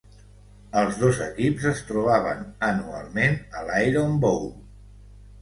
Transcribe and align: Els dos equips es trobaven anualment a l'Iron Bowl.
Els 0.79 0.95
dos 1.01 1.19
equips 1.25 1.67
es 1.71 1.81
trobaven 1.89 2.41
anualment 2.69 3.39
a 3.61 3.63
l'Iron 3.69 4.19
Bowl. 4.27 4.51